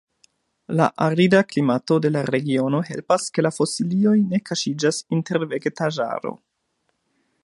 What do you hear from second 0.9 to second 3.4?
arida klimato de la regiono helpas